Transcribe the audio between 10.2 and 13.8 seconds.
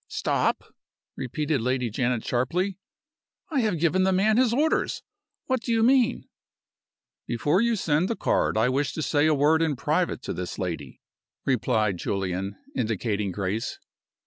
to this lady," replied Julian, indicating Grace.